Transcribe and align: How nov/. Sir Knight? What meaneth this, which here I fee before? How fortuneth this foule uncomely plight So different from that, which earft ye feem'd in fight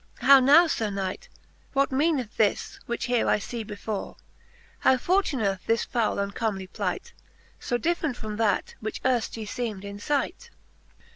How 0.21 0.39
nov/. 0.39 0.71
Sir 0.71 0.89
Knight? 0.89 1.29
What 1.73 1.91
meaneth 1.91 2.35
this, 2.35 2.79
which 2.87 3.05
here 3.05 3.27
I 3.27 3.37
fee 3.37 3.63
before? 3.63 4.15
How 4.79 4.97
fortuneth 4.97 5.67
this 5.67 5.83
foule 5.83 6.17
uncomely 6.17 6.65
plight 6.65 7.13
So 7.59 7.77
different 7.77 8.17
from 8.17 8.37
that, 8.37 8.73
which 8.79 8.99
earft 9.05 9.37
ye 9.37 9.45
feem'd 9.45 9.85
in 9.85 9.99
fight 9.99 10.49